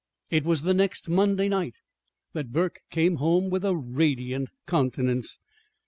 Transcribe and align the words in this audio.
It 0.31 0.45
was 0.45 0.63
the 0.63 0.73
next 0.73 1.09
Monday 1.09 1.47
night 1.47 1.75
that 2.33 2.51
Burke 2.51 2.79
came 2.89 3.17
home 3.17 3.51
with 3.51 3.63
a 3.63 3.75
radiant 3.77 4.49
countenance. 4.65 5.37